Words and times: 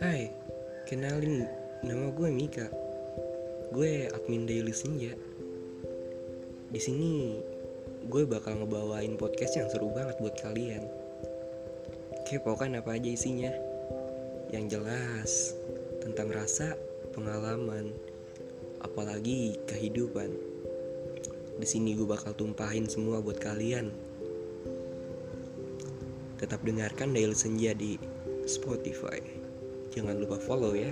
Hai, 0.00 0.32
kenalin 0.88 1.44
nama 1.84 2.08
gue 2.08 2.32
Mika. 2.32 2.72
Gue 3.68 4.08
admin 4.08 4.48
Daily 4.48 4.72
Senja. 4.72 5.12
Di 6.72 6.80
sini 6.80 7.36
gue 8.08 8.24
bakal 8.24 8.64
ngebawain 8.64 9.20
podcast 9.20 9.60
yang 9.60 9.68
seru 9.68 9.92
banget 9.92 10.16
buat 10.16 10.40
kalian. 10.40 10.88
Kepokan 12.24 12.80
apa 12.80 12.96
aja 12.96 13.12
isinya? 13.12 13.52
Yang 14.48 14.80
jelas 14.80 15.52
tentang 16.00 16.32
rasa, 16.32 16.80
pengalaman, 17.12 17.92
apalagi 18.80 19.60
kehidupan. 19.68 20.32
Di 21.60 21.66
sini 21.68 21.92
gue 21.92 22.08
bakal 22.08 22.32
tumpahin 22.32 22.88
semua 22.88 23.20
buat 23.20 23.36
kalian. 23.36 23.92
Tetap 26.40 26.64
dengarkan 26.64 27.12
Daily 27.12 27.36
Senja 27.36 27.76
di 27.76 28.00
Spotify. 28.48 29.49
Jangan 29.90 30.22
lupa 30.22 30.38
follow 30.38 30.72
ya. 30.78 30.90